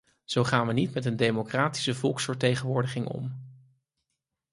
Zo 0.23 0.43
gaan 0.43 0.67
we 0.67 0.73
niet 0.73 0.93
met 0.93 1.05
een 1.05 1.15
democratische 1.15 1.93
volksvertegenwoordiging 1.95 3.07
om. 3.07 3.41